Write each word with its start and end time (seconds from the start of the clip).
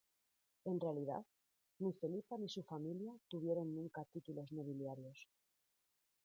En 0.65 0.79
realidad 0.79 1.23
ni 1.77 1.93
Felipa 1.93 2.35
ni 2.35 2.49
su 2.49 2.63
familia 2.63 3.13
tuvieron 3.27 3.75
nunca 3.75 4.03
títulos 4.05 4.51
nobiliarios. 4.51 5.27